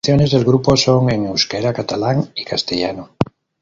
Las 0.03 0.07
canciones 0.15 0.31
del 0.31 0.45
grupo 0.45 0.75
son 0.75 1.11
en 1.11 1.27
euskera, 1.27 1.71
catalán 1.73 2.31
y 2.33 2.43
castellano. 2.43 3.11